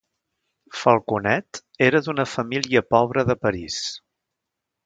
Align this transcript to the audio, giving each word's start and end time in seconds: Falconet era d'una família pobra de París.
Falconet 0.83 1.59
era 1.89 2.01
d'una 2.07 2.27
família 2.33 2.85
pobra 2.97 3.27
de 3.31 3.39
París. 3.45 3.79